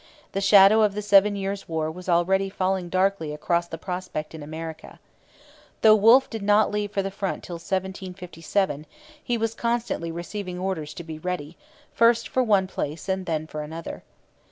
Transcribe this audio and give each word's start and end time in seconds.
The 0.31 0.41
shadow 0.41 0.81
of 0.81 0.95
the 0.95 1.03
Seven 1.03 1.35
Years' 1.35 1.69
War 1.69 1.91
was 1.91 2.09
already 2.09 2.49
falling 2.49 2.89
darkly 2.89 3.35
across 3.35 3.67
the 3.67 3.77
prospect 3.77 4.33
in 4.33 4.41
America. 4.41 4.99
Though 5.83 5.93
Wolfe 5.93 6.27
did 6.27 6.41
not 6.41 6.71
leave 6.71 6.89
for 6.91 7.03
the 7.03 7.11
front 7.11 7.43
till 7.43 7.57
1757, 7.57 8.87
he 9.23 9.37
was 9.37 9.53
constantly 9.53 10.11
receiving 10.11 10.57
orders 10.57 10.95
to 10.95 11.03
be 11.03 11.19
ready, 11.19 11.55
first 11.93 12.27
for 12.29 12.41
one 12.41 12.65
place 12.65 13.07
and 13.07 13.27
then 13.27 13.45
for 13.45 13.61
another. 13.61 14.01